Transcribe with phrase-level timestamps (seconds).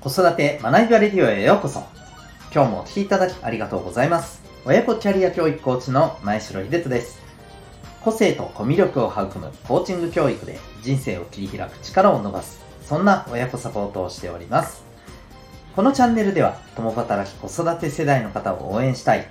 [0.00, 1.82] 子育て学びバレディオへようこそ。
[2.54, 4.40] 今日もお聴きいただきありがとうございます。
[4.64, 7.18] 親子キャリア教育コーチの前城秀人です。
[8.04, 14.84] 個性とコミュ力を育むコーチング教育で人生を切り開く力を伸ばす、そんな親子サポートをしております。
[15.74, 19.26] このチャンネルでは、共働き子育て世代の方を応援したい、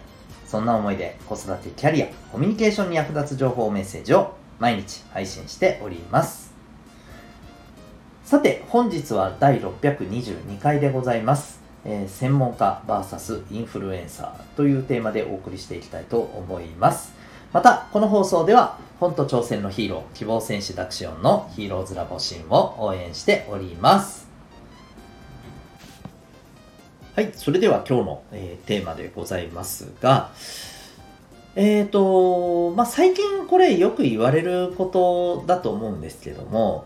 [0.45, 6.46] そんな思いで子育てキャリア、コミュニケーションに役立つ情報メッセージを毎日配信しております。
[8.27, 11.61] さて、本日は第622回でございます。
[11.85, 17.13] えー、専門家 VS インフルエンサーというテーマでお送りしていきたいと思います。
[17.53, 24.27] また、この放送では、本と挑戦のヒーロー、希望戦士ダクシオンのヒーローズラボシンを応援しております。
[27.15, 30.31] はい、それでは今日の、えー、テーマでございますが、
[31.55, 36.83] えっ、ー、と、まあ、最近これよく言われることだと思うんですけども、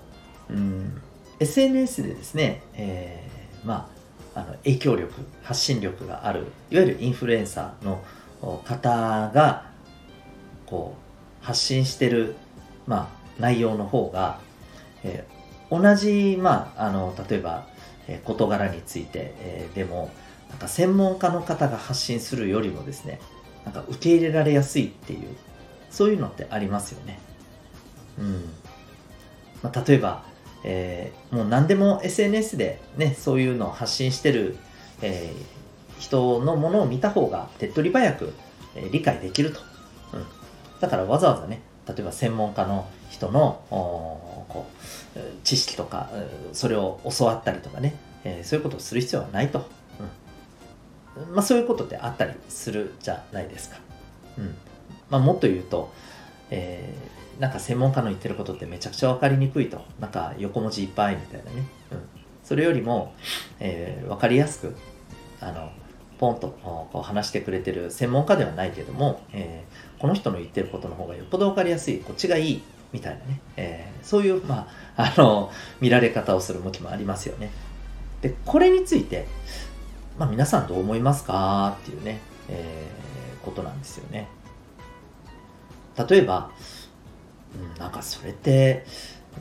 [0.48, 1.02] うん、
[1.42, 3.90] SNS でですね、えー、ま
[4.36, 5.12] あ、あの影響力、
[5.42, 8.04] 発信力がある、いわゆるインフルエンサーの
[8.64, 9.66] 方が、
[10.68, 10.96] こ
[11.42, 12.36] う、発信してる、
[12.86, 14.40] まあ、内容の方が、
[15.04, 17.66] えー、同じ、まあ、あの、例えば、
[18.08, 20.12] えー、事柄について、えー、でも、
[20.52, 23.20] なんか専門家の方が発信するよりもですね、
[23.66, 25.36] なんか受け入れられやすいっていう、
[25.90, 27.20] そういうのってありますよね。
[28.20, 28.50] うん。
[29.64, 30.30] まあ、例えば、
[30.64, 34.58] えー、もう何でも SNS でね、そういうのを発信してる、
[35.02, 38.34] えー、人のものを見た方が手っ取り早く、
[38.76, 39.60] えー、理解できると。
[40.14, 40.26] うん。
[40.80, 44.68] だからわざわざね、例えば専門家の人のこ
[45.16, 46.10] う知識とか、
[46.54, 49.66] それを教わったりとかね、えー、そういうことをする必要はないと。
[51.18, 51.36] うん。
[51.36, 53.78] まあそういうことってあったりするじゃないですか。
[54.38, 54.56] うん。
[55.10, 55.92] まあもっと言うと、
[56.52, 59.82] えーなんか専門家の言ってることってめちゃくちゃ分かりにくいと。
[60.00, 61.66] なんか横文字いっぱいみたいなね。
[61.92, 62.00] うん。
[62.44, 63.14] それよりも、
[63.60, 64.76] えー、分かりやすく、
[65.40, 65.72] あの、
[66.20, 72.62] ポンとこう話してくれてる専門家ではないけども、えー、この人の言ってることの方がよっぽど分かりやすい、こっちがいい、
[72.94, 73.42] みたいなね。
[73.58, 77.50] えー、そういう、まあ、あの、見られ方をする向きもありますよね。
[78.22, 79.26] で、これについて、
[80.20, 82.20] まあ皆さんどう思いますかっていうね、
[82.50, 84.28] えー、ことなんですよね。
[86.10, 86.52] 例えば、
[87.56, 88.86] うん、なんかそれって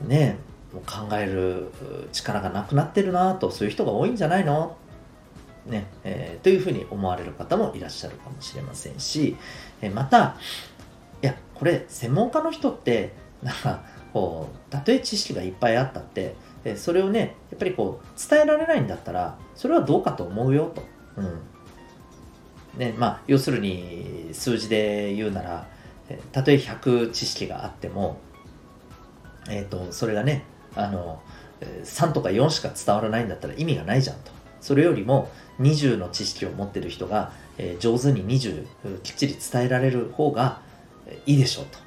[0.07, 0.37] ね
[0.73, 1.71] もう考える
[2.11, 4.77] 力がなくなってるなとそういう人が多いんじゃないの？
[5.65, 9.37] ねえー、というふうに思われる方もいらっしゃるかもしれませんし、
[9.81, 10.35] えー、また
[11.21, 13.13] いやこれ専門家の人って
[13.43, 20.83] なんかこうたとえ知識がいっぱいあったって、えー、それをねやっぱりこう伝えられないんだったらそれはどうかと思うよと。
[21.17, 21.41] うん。
[22.77, 25.67] ねまあ、要するに数字で言うなら
[26.31, 28.19] たとえ100知識があっても、
[29.49, 30.43] えっ、ー、と、それがね、
[30.75, 31.21] あの、
[31.83, 34.31] 3とか4しか伝わらないんだったら意味がないじゃんと。
[34.61, 35.29] それよりも
[35.59, 38.65] 20の知識を持ってる人が、えー、上手に20
[39.01, 40.61] きっちり伝えられる方が
[41.25, 41.79] いいでしょうと。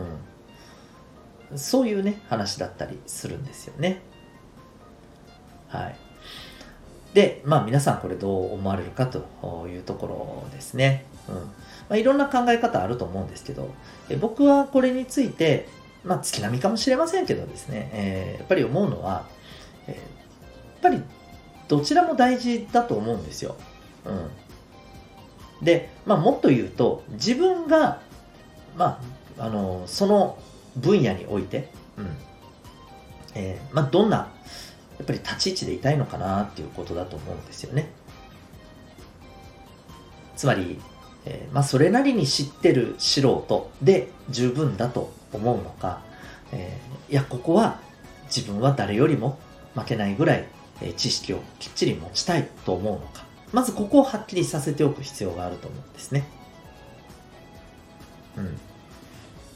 [0.00, 1.58] うん。
[1.58, 4.02] そういうね、話だったりするんですよね。
[5.68, 5.96] はい。
[7.16, 11.06] で、まあ皆さんこれどう思われるかというところですね。
[11.30, 11.34] うん。
[11.36, 11.42] ま
[11.92, 13.70] あいろんな考え方あると思うんですけど、
[14.10, 15.66] え僕はこれについて、
[16.04, 19.24] まあ月並みかもしれませんけどですね、えー、やっぱり思うのは、
[19.86, 21.02] えー、やっぱり
[21.68, 23.56] どちらも大事だと思うんですよ。
[24.04, 25.64] うん。
[25.64, 28.02] で、まあもっと言うと、自分が、
[28.76, 29.00] ま
[29.38, 30.36] あ、あの、その
[30.76, 32.14] 分野において、うん。
[33.34, 34.28] えー、まあどんな
[34.98, 37.90] やっぱり立ち位置でいたいのかなっていうことだと思うんですよね。
[40.36, 40.78] つまり、
[41.24, 46.02] えー、まあ、それなりに知ってる素人で十分だと思うのか、
[46.52, 47.80] えー、いや、ここは
[48.26, 49.38] 自分は誰よりも
[49.74, 50.46] 負けないぐらい、
[50.82, 53.26] えー、知識をきっちり持ちたいと思うのか。
[53.52, 56.26] まずここをはっきりさせておく必要があると思うんですね。
[58.36, 58.58] うん。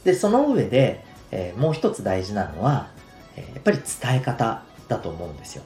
[0.04, 2.88] で、その上で、えもう一つ大事なのは、
[3.36, 5.62] えやっぱり伝え方だと思うんですよ。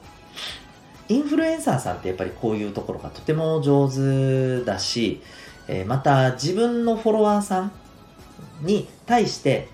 [1.09, 5.21] インフルエンサーさんってやっぱりこういうところがとても上手だし、
[5.67, 7.71] えまた自分のフォロワーさん
[8.61, 9.67] に対して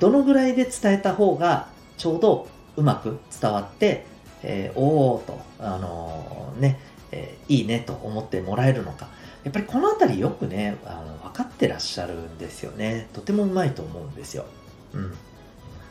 [0.00, 4.06] どのぐらいで伝えた方がちょうどうまく伝わって、
[4.42, 6.78] えー、おおと、あのー、ね、
[7.10, 9.08] えー、いいねと思ってもらえるのか。
[9.44, 13.08] やっぱりこのあたりよくね、あの分かってらっしゃるんですよね。
[13.12, 14.44] とてもうまいと思うんですよ。
[14.92, 15.10] うん。
[15.10, 15.16] ま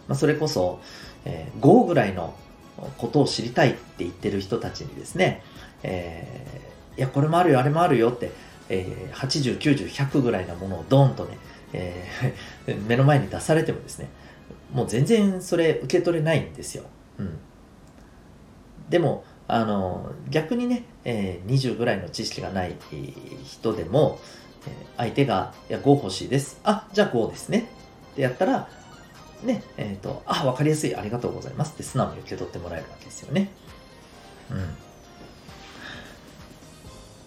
[0.09, 0.79] あ、それこそ、
[1.25, 2.35] え、5ぐらいの
[2.97, 5.43] ことを知りたいって言ってる人たちにですね、
[5.83, 8.31] えー、いや、これもあるよ、あれもあるよって、
[8.69, 11.37] えー、80、90、100ぐらいなものをドンとね、
[11.73, 14.09] えー、 目の前に出されてもですね、
[14.73, 16.83] もう全然それ受け取れないんですよ。
[17.19, 17.37] うん。
[18.89, 22.75] でも、あの、逆にね、えー、20ぐらいの知識がない
[23.45, 24.19] 人でも、
[24.97, 26.59] 相手が、いや、5欲しいです。
[26.63, 27.69] あ、じゃあ5ですね。
[28.11, 28.67] ってやったら、
[29.43, 33.49] ね、えっ、ー、と、あ、わかりやすい、ありがとうございますって素直に受け取ってもらえるわけですよね。
[34.51, 34.75] うん。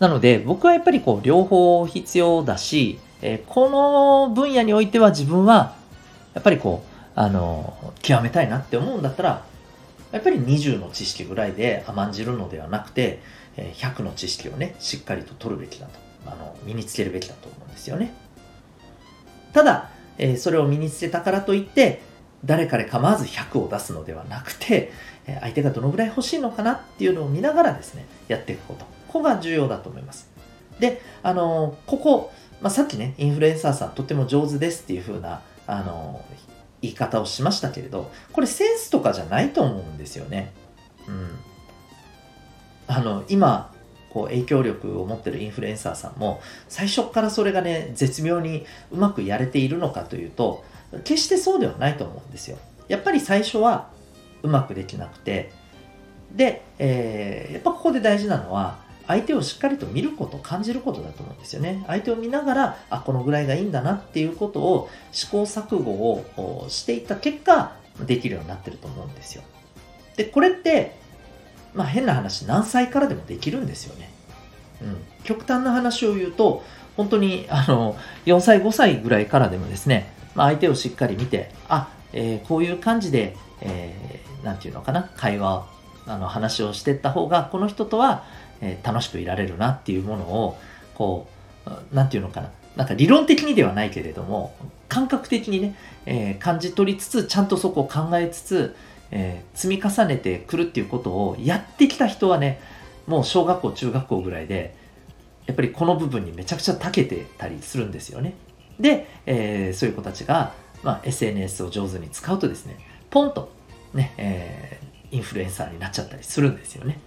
[0.00, 5.76] なので、僕はやっぱりこう、両方必要だし、えー、この分野においては自分は、
[6.34, 9.44] やっぱりこう、あの、極めたいなって思うんだったら、
[10.10, 13.20] やっぱり20の知識ぐらいで甘んじるのではなくて、
[13.56, 15.92] 100の知識をね、しっかりと取るべきだと。
[16.26, 18.12] あの、身につけるべきだと思うんですよね。
[19.52, 19.90] ただ、
[20.20, 22.02] えー、それを身につけたからといって、
[22.44, 24.92] 誰かで構わず100を出すのではなくて、
[25.26, 28.84] え相手がどのぐらい欲しいのかなっていうのを見ながらですね、やっていくこと。
[29.08, 30.30] ここが重要だと思います。
[30.78, 36.22] で、あの、ここ、まあ、さっきね、インフルエンサーさんとても上手ですっていう風な、あの、
[36.82, 40.52] 言い方をしましたけれど、これセンスとかじゃないと思うんですよね。
[41.08, 41.38] うん。
[42.86, 43.72] あの、今、
[44.12, 50.64] こう影響力を持ってるインフルエンサーさんも、最初からそれがね、絶妙にうまくやれているのかというと、
[51.04, 52.58] 決してそうではないと思うんですよ。
[52.88, 53.88] やっぱり最初は
[54.42, 55.52] うまくできなくて、
[56.32, 61.82] で、えー、やっぱここで大事なのは、相手をしっかりと見ること、感じることだと思うんですよね。
[61.88, 67.72] 相手を見ながら、あ、このぐらいがいいんだなっていうことを試行錯誤をしていった結果、
[68.06, 69.42] できるようになってると思うんですよ。
[70.16, 70.99] で、これって、
[71.74, 74.10] まあ変な話、何歳からでもできるんですよね。
[74.82, 74.96] うん。
[75.24, 76.64] 極端な話を言うと、
[76.96, 77.96] 本当に、あの、
[78.26, 85.66] 4歳、5歳ぐらいからでもですね、まあ、相手をしっかり見て、あ、えー、こういう感じで、えー、なんていうのかな、会話、
[86.06, 88.24] あの、話をしてった方が、この人とは、
[88.60, 90.58] えー、楽しくいられるなっていうものを、
[90.94, 91.26] こ
[91.66, 94.54] う、なんていうのかな、なんか理論的にではないけれども、
[94.88, 95.76] 感覚的にね、
[96.06, 98.76] えー、感じ取りつつ、ちゃんとそこを考えつつ、
[99.10, 102.60] えー、積み重ねてくるっていうことをやってきた人はね、
[103.06, 104.74] もう小学校、中学校ぐらいで、
[105.46, 108.34] やっぱりこの部分にめちゃくちゃ長けてたりするんですよね。
[108.78, 110.52] で、えー、そういう子たちが、
[110.82, 112.78] まあ、SNS を上手に使うとですね、
[113.10, 113.52] ポンと、
[113.92, 116.98] ね、えー、インフルエンサーになっちゃったりするんですよね。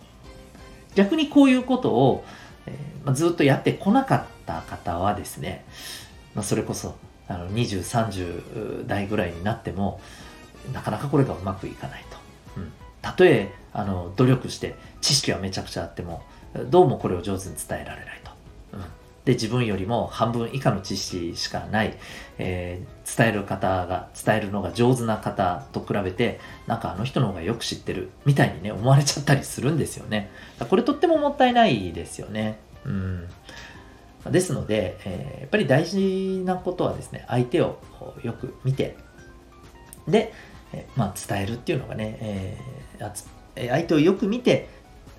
[0.96, 2.26] 逆にこういうことを、
[2.66, 5.66] えー、まあ、ずっとやってこなかった方はですね、
[6.36, 6.96] まあ、それこそ
[7.28, 10.02] あの20、30代ぐらいになっても、
[10.72, 12.18] なかなかこれがうまくいかないと。
[12.58, 12.72] うん、
[13.02, 16.24] たとえあの努力して知識はめちゃくちゃあっても、
[16.70, 18.32] どうもこれを上手に伝えられないと。
[18.74, 18.84] うん
[19.26, 21.98] で、自分よりも半分以下の知識しかない、
[22.38, 30.30] えー、伝える方が、伝えるのが上手な方と比べて、なんかあの人の方がよく知ってる、みたいにね、思われちゃったりするんですよね。
[30.70, 32.60] これとってももったいないですよね。
[32.86, 33.30] うん。
[34.30, 37.80] ですので、えー、やっぱり大事なことはですね、相手を
[38.24, 38.98] よく見て、
[40.06, 40.34] で、
[40.96, 44.70] まあ、伝えるっていうのがね、えー、相手をよく見て、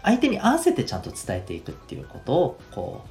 [0.02, 3.04] 相手に合わせてちゃんと伝えていくっていうことを、こ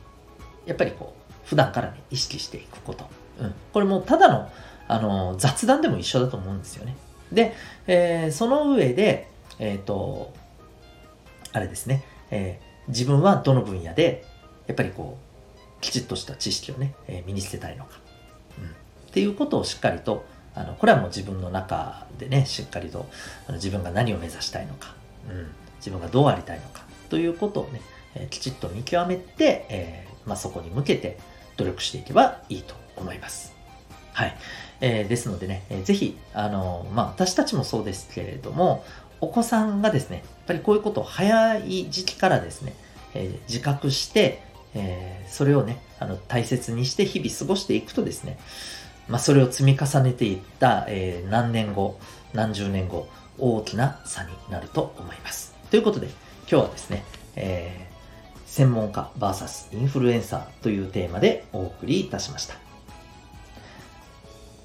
[0.66, 3.08] う、やっぱりこう、普段からね、意識していくこと。
[3.40, 3.54] うん。
[3.74, 4.50] これもただの、
[4.88, 6.96] あの、雑談でも一緒だと思うんですよね。
[7.32, 7.54] で、
[7.88, 9.28] えー、その上で、
[9.60, 10.34] えっ、ー、と、
[11.52, 14.26] あれですね、えー、自分はどの分野で、
[14.68, 18.00] やっぱりこう、きちっとした知識をね、えー、身につけたいのか。
[18.60, 18.66] うん。
[18.66, 18.70] っ
[19.12, 20.26] ていうことをしっかりと、
[20.56, 23.08] あの、これはもう自分の中でね、しっかりと、
[23.48, 24.94] あの自分が何を目指したいのか。
[25.30, 25.48] うん。
[25.78, 26.84] 自分がどうありたいのか。
[27.10, 27.82] ということをね、
[28.16, 31.18] えー、きちっと見極めて、えー、まあ、そこに向けて
[31.58, 33.54] 努力していけばいいと思います。
[34.14, 34.36] はい。
[34.82, 38.86] えー、ですのでね、えー、ぜひ、あのまあ、私たちもそうですけれども、
[39.22, 42.74] お子さんがですね、やっぱりこういうことを早い時期からですね、
[43.14, 44.44] えー、自覚して、
[44.76, 48.38] えー、それをね、あの、大切にして日々過ごしていくとですね、
[49.08, 52.00] まあ、それを積み重ねていった、えー、何年後、
[52.34, 53.08] 何十年後、
[53.38, 55.54] 大きな差になると思います。
[55.70, 56.08] ということで、
[56.50, 57.04] 今日はですね、
[57.36, 57.88] え
[58.54, 62.54] 専門家 VS インフルエンサーというテーマでお送りいたしました。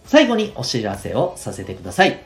[0.05, 2.23] 最後にお知らせをさせてください。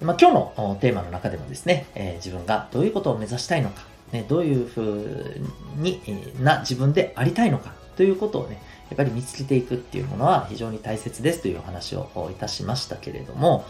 [0.00, 5.40] まあ、今日のテーマの中でもですね、えー、自分がどういうことを目指したいのか、ね、どういうふう
[5.78, 6.00] に
[6.40, 8.62] な自分でありたいのかということをね、
[8.92, 13.64] やっぱり見つけていくっていうものは非常に大切ですというお話をいたしましたけれども、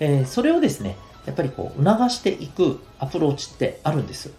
[0.00, 4.32] えー、それをですね、やっぱりこう促していくアプローチってあるんです。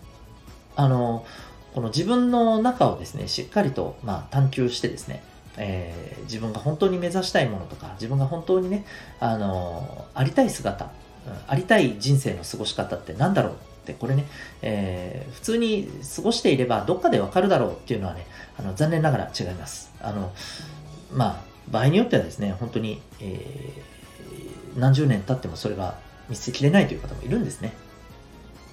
[0.76, 1.26] あの、
[1.74, 5.24] この自分の中をですね、しっかりと、まあ、探求してですね、
[5.58, 8.86] えー、自分が本当に目指したいものとか、自分が本当にね、
[9.20, 10.92] あの、ありたい姿、
[11.48, 13.58] ありたい人生の過ごし方って何だろう、
[13.94, 14.26] これね、
[14.62, 18.26] えー、普通に過ごしていればどっかでわかるだろうっていうのはね、
[18.58, 19.92] あの残念ながら違います。
[20.02, 20.32] あの、
[21.14, 27.74] まあ、場合によってはですね、本当に、えー、何十年経ってもそれが見つけきれないという方もいるんですね。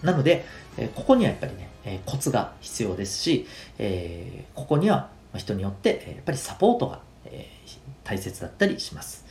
[0.02, 0.44] なので、
[0.76, 3.46] えここにはやっぱりね、えコツが必要ですし、
[3.78, 7.48] えここには人によって、やっぱりサポートが、え
[8.04, 9.24] 大切だったりします。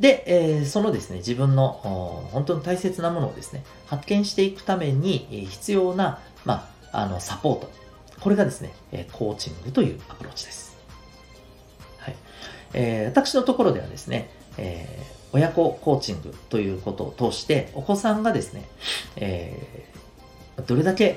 [0.00, 7.70] で、えー、そのですね、自分の本当に大切なものをですね、発見していくために必要な、まあ、あの、サポート。
[8.20, 8.72] これがですね、
[9.12, 10.76] コーチングというアプローチです。
[11.98, 12.14] はい。
[12.72, 18.68] えー、私のところではですね、えー、親子コーチングということを通して、お子さんがですね、
[19.16, 21.12] えー、どれだけ、や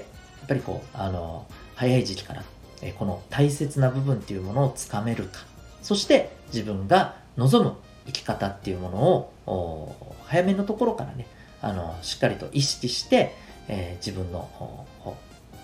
[0.46, 2.43] っぱりこう、あの、早い時期から、
[2.81, 5.39] えこの大切な部分っていうものをつかめるか、
[5.81, 7.75] そして自分が望む
[8.07, 8.97] 生き方っていうもの
[9.51, 11.27] を早めのところからね
[11.61, 13.35] あのしっかりと意識して、
[13.67, 14.85] えー、自分の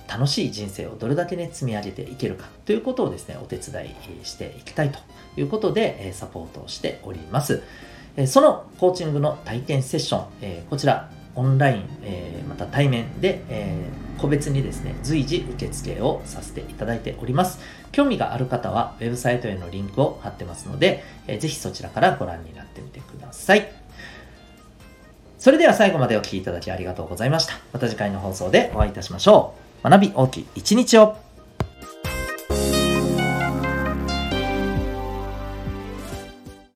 [0.07, 4.99] 楽しい人生をどれだけね積み上げていけるかということをですねお手伝いしていきたいと
[5.37, 7.63] いうことでえサポートをしております。
[8.15, 17.59] えそのコーチングの体験セッションえこちらオンライン、え、また対面で、えー、個別にですね、随時受付をさせていただいております。
[17.91, 23.71] 興味がある方は、ウェブサイトへのリンクを貼ってますので、えー、ぜひそちらからご覧になってみてください。
[25.39, 27.55] それでは最後までお聴きいただきありがとうございました。
[27.73, 29.89] また次回の放送でお会いいたしましょう。
[29.89, 31.17] 学び大きい一日を